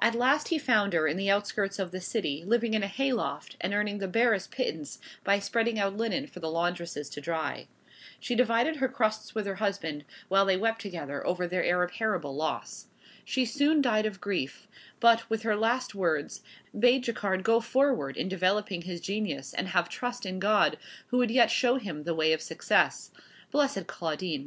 [0.00, 3.12] At last he found her in the outskirts of the city, living in a hay
[3.12, 7.68] loft, and earning the barest pittance by spreading out linen for the laundresses to dry.
[8.18, 12.88] She divided her crusts with her husband, while they wept together over their irreparable loss.
[13.24, 14.66] She soon died of grief,
[14.98, 16.42] but, with her last words,
[16.76, 20.76] bade Jacquard go forward in developing his genius, and have trust in God,
[21.06, 23.12] who would yet show him the way of success.
[23.52, 24.46] Blessed Claudine!